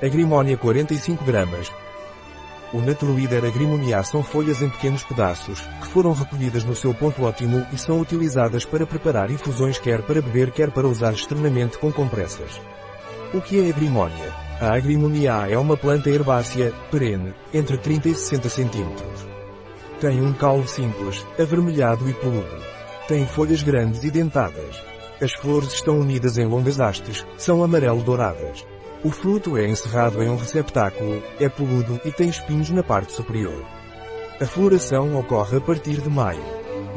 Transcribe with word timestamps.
Agrimónia 0.00 0.56
45 0.56 1.24
gramas. 1.24 1.72
O 2.72 2.80
Naturleader 2.80 3.44
Agrimoniá 3.44 4.00
são 4.04 4.22
folhas 4.22 4.62
em 4.62 4.68
pequenos 4.68 5.02
pedaços, 5.02 5.60
que 5.80 5.88
foram 5.88 6.12
recolhidas 6.12 6.62
no 6.62 6.76
seu 6.76 6.94
ponto 6.94 7.24
ótimo 7.24 7.66
e 7.72 7.78
são 7.78 8.00
utilizadas 8.00 8.64
para 8.64 8.86
preparar 8.86 9.28
infusões 9.28 9.76
quer 9.76 10.02
para 10.02 10.22
beber 10.22 10.52
quer 10.52 10.70
para 10.70 10.86
usar 10.86 11.14
externamente 11.14 11.78
com 11.78 11.90
compressas. 11.90 12.60
O 13.34 13.40
que 13.40 13.58
é 13.58 13.70
agrimónia? 13.70 14.32
A 14.60 14.76
agrimoniá 14.76 15.48
é 15.50 15.58
uma 15.58 15.76
planta 15.76 16.08
herbácea, 16.08 16.72
perene, 16.92 17.34
entre 17.52 17.76
30 17.76 18.10
e 18.10 18.14
60 18.14 18.48
centímetros. 18.48 19.26
Tem 20.00 20.22
um 20.22 20.32
caule 20.32 20.68
simples, 20.68 21.26
avermelhado 21.36 22.08
e 22.08 22.14
peludo. 22.14 22.62
Tem 23.08 23.26
folhas 23.26 23.64
grandes 23.64 24.04
e 24.04 24.12
dentadas. 24.12 24.80
As 25.20 25.32
flores 25.32 25.72
estão 25.72 25.98
unidas 25.98 26.38
em 26.38 26.46
longas 26.46 26.78
hastes, 26.78 27.26
são 27.36 27.64
amarelo-douradas. 27.64 28.64
O 29.04 29.10
fruto 29.10 29.56
é 29.56 29.68
encerrado 29.68 30.20
em 30.22 30.28
um 30.28 30.36
receptáculo, 30.36 31.22
é 31.38 31.48
peludo 31.48 32.00
e 32.04 32.10
tem 32.10 32.28
espinhos 32.28 32.70
na 32.70 32.82
parte 32.82 33.12
superior. 33.12 33.64
A 34.40 34.44
floração 34.44 35.16
ocorre 35.18 35.58
a 35.58 35.60
partir 35.60 36.00
de 36.00 36.10
maio. 36.10 36.42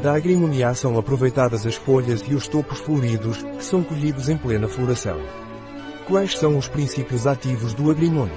Da 0.02 0.14
agrimoniá 0.14 0.74
são 0.74 0.98
aproveitadas 0.98 1.64
as 1.64 1.76
folhas 1.76 2.22
e 2.28 2.34
os 2.34 2.48
topos 2.48 2.80
floridos, 2.80 3.42
que 3.42 3.64
são 3.64 3.84
colhidos 3.84 4.28
em 4.28 4.36
plena 4.36 4.66
floração. 4.66 5.20
Quais 6.08 6.36
são 6.36 6.58
os 6.58 6.68
princípios 6.68 7.24
ativos 7.24 7.72
do 7.72 7.88
agrimônio? 7.88 8.34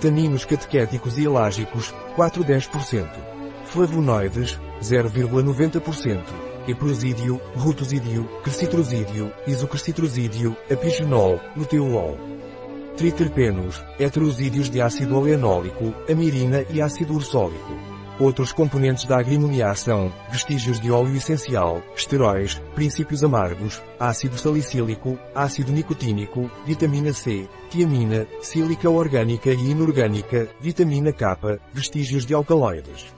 Taninos 0.00 0.44
catequéticos 0.44 1.16
e 1.16 1.24
elágicos, 1.24 1.94
4-10%. 2.16 3.08
Flavonoides, 3.64 4.60
0,90% 4.82 6.46
eprosídio, 6.68 7.40
rutosídio, 7.54 8.24
crescitrosídio, 8.42 9.32
isocrescitrosídio, 9.46 10.56
apigenol, 10.70 11.40
luteolol. 11.56 12.18
Triterpenos, 12.96 13.84
heterosídeos 13.98 14.70
de 14.70 14.80
ácido 14.80 15.18
alenólico, 15.18 15.94
amirina 16.10 16.64
e 16.70 16.80
ácido 16.80 17.14
ursólico. 17.14 17.76
Outros 18.18 18.52
componentes 18.52 19.04
da 19.04 19.18
agrimoniá 19.18 19.74
são 19.74 20.10
vestígios 20.30 20.80
de 20.80 20.90
óleo 20.90 21.14
essencial, 21.14 21.82
esteróis, 21.94 22.54
princípios 22.74 23.22
amargos, 23.22 23.82
ácido 24.00 24.38
salicílico, 24.38 25.18
ácido 25.34 25.70
nicotínico, 25.70 26.50
vitamina 26.64 27.12
C, 27.12 27.46
tiamina, 27.68 28.26
sílica 28.40 28.88
orgânica 28.88 29.50
e 29.50 29.70
inorgânica, 29.70 30.48
vitamina 30.58 31.12
K, 31.12 31.58
vestígios 31.74 32.24
de 32.24 32.32
alcaloides. 32.32 33.14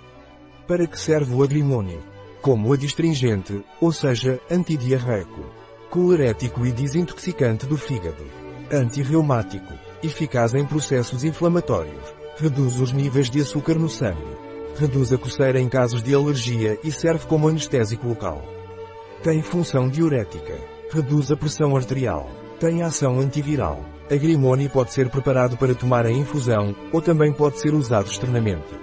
Para 0.67 0.89
que 0.89 0.99
serve 0.99 1.33
o 1.33 1.43
agrimônio? 1.45 2.03
como 2.41 2.73
adstringente, 2.73 3.63
ou 3.81 3.93
seja, 3.93 4.41
antidiarreico, 4.51 5.45
colerético 5.91 6.65
e 6.65 6.73
desintoxicante 6.73 7.67
do 7.67 7.77
fígado, 7.77 8.25
antirreumático, 8.71 9.73
eficaz 10.03 10.55
em 10.55 10.65
processos 10.65 11.25
inflamatórios, 11.25 12.03
reduz 12.37 12.79
os 12.81 12.93
níveis 12.93 13.31
de 13.31 13.41
açúcar 13.41 13.75
no 13.75 13.89
sangue, 13.89 14.37
reduz 14.77 15.13
a 15.13 15.19
coceira 15.19 15.61
em 15.61 15.69
casos 15.69 16.03
de 16.03 16.15
alergia 16.15 16.79
e 16.85 16.93
serve 16.93 17.27
como 17.27 17.49
anestésico 17.49 18.07
local. 18.07 18.43
Tem 19.23 19.43
função 19.43 19.89
diurética, 19.89 20.57
reduz 20.93 21.33
a 21.33 21.37
pressão 21.37 21.77
arterial, 21.77 22.31
tem 22.61 22.83
ação 22.83 23.19
antiviral. 23.19 23.81
A 24.11 24.15
grimone 24.17 24.69
pode 24.69 24.93
ser 24.93 25.11
preparado 25.11 25.57
para 25.57 25.75
tomar 25.75 26.07
a 26.07 26.11
infusão, 26.11 26.75
ou 26.93 27.03
também 27.03 27.33
pode 27.33 27.59
ser 27.59 27.75
usado 27.75 28.07
externamente. 28.07 28.79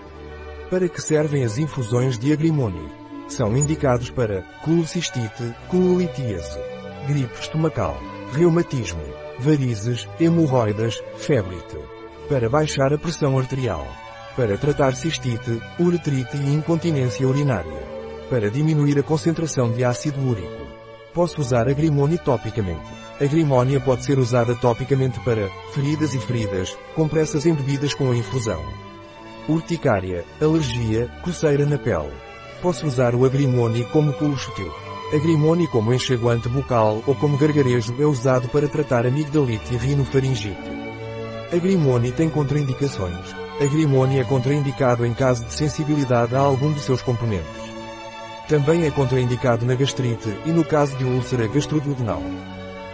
Para 0.70 0.88
que 0.88 1.02
servem 1.02 1.44
as 1.44 1.58
infusões 1.58 2.20
de 2.20 2.32
agrimônio? 2.32 2.90
São 3.28 3.58
indicados 3.58 4.12
para 4.12 4.44
colocistite, 4.64 5.56
cololitíase, 5.68 6.60
gripe 7.08 7.40
estomacal, 7.40 7.98
reumatismo, 8.32 9.02
varizes, 9.40 10.08
hemorroidas, 10.20 11.02
febrite. 11.18 11.78
Para 12.30 12.50
baixar 12.50 12.94
a 12.94 12.98
pressão 12.98 13.38
arterial. 13.38 13.88
Para 14.36 14.58
tratar 14.58 14.96
cistite, 14.96 15.62
uretrite 15.80 16.36
e 16.38 16.54
incontinência 16.54 17.28
urinária. 17.28 17.88
Para 18.30 18.50
diminuir 18.50 18.98
a 19.00 19.04
concentração 19.04 19.72
de 19.72 19.84
ácido 19.84 20.20
úrico. 20.28 20.66
Posso 21.14 21.40
usar 21.40 21.70
agrimônia 21.70 22.18
topicamente. 22.18 22.92
A 23.22 23.26
grimónia 23.26 23.80
pode 23.80 24.04
ser 24.04 24.20
usada 24.20 24.54
topicamente 24.56 25.18
para 25.22 25.50
feridas 25.74 26.14
e 26.14 26.20
feridas, 26.20 26.78
compressas 26.94 27.46
embebidas 27.46 27.94
com 27.94 28.12
a 28.12 28.16
infusão. 28.16 28.62
Urticária, 29.48 30.26
alergia, 30.42 31.10
coceira 31.24 31.66
na 31.66 31.78
pele. 31.78 32.12
Posso 32.62 32.86
usar 32.86 33.16
o 33.16 33.24
agrimone 33.24 33.86
como 33.86 34.12
colchuteu. 34.14 34.85
Agrimone 35.16 35.66
como 35.68 35.94
enxaguante 35.94 36.50
bucal 36.50 37.02
ou 37.08 37.16
como 37.16 37.38
gargarejo 37.38 37.96
é 37.98 38.06
usado 38.06 38.50
para 38.50 38.68
tratar 38.68 39.06
amigdalite 39.06 39.74
e 39.74 39.78
rinofaringite. 39.78 40.70
Agrimone 41.54 42.12
tem 42.12 42.30
contraindicações. 42.30 43.34
Agrimone 43.62 44.20
é 44.20 44.26
contraindicado 44.26 45.06
em 45.06 45.14
caso 45.14 45.46
de 45.46 45.54
sensibilidade 45.54 46.36
a 46.36 46.40
algum 46.40 46.74
de 46.74 46.82
seus 46.82 47.02
componentes. 47.02 47.48
Também 48.50 48.84
é 48.84 48.92
contraindicado 48.92 49.66
na 49.66 49.76
gastrite 49.76 50.38
e 50.46 50.50
no 50.52 50.66
caso 50.66 50.98
de 50.98 51.06
úlcera 51.06 51.48
gastroduodenal. 51.48 52.22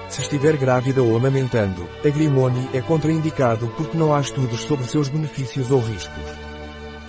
Se 0.07 0.21
estiver 0.21 0.57
grávida 0.57 1.01
ou 1.01 1.17
amamentando, 1.17 1.89
agrimone 2.05 2.69
é 2.71 2.81
contraindicado 2.81 3.67
porque 3.75 3.97
não 3.97 4.13
há 4.13 4.21
estudos 4.21 4.61
sobre 4.61 4.85
seus 4.85 5.09
benefícios 5.09 5.71
ou 5.71 5.79
riscos. 5.79 6.23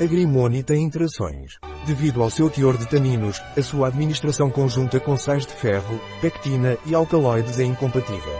Agrimone 0.00 0.62
tem 0.62 0.82
interações. 0.82 1.58
Devido 1.84 2.22
ao 2.22 2.30
seu 2.30 2.48
teor 2.48 2.76
de 2.76 2.86
taninos, 2.86 3.42
a 3.56 3.62
sua 3.62 3.88
administração 3.88 4.48
conjunta 4.50 5.00
com 5.00 5.16
sais 5.16 5.44
de 5.44 5.52
ferro, 5.52 6.00
pectina 6.20 6.78
e 6.86 6.94
alcaloides 6.94 7.58
é 7.58 7.64
incompatível. 7.64 8.38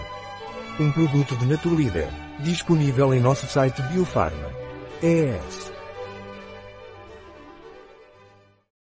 Um 0.79 0.93
produto 0.93 1.37
de 1.37 1.47
Naturleader, 1.47 2.09
disponível 2.39 3.13
em 3.13 3.21
nosso 3.21 3.47
site 3.47 3.83
Biofarma. 3.83 4.51
ES 5.03 5.82